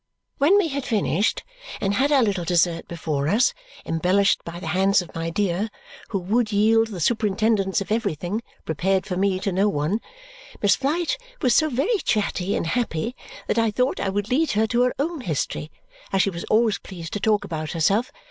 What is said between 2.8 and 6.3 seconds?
before us, embellished by the hands of my dear, who